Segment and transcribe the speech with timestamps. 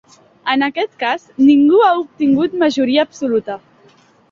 [0.53, 3.61] En aquest cas, ningú ha obtingut majoria absoluta.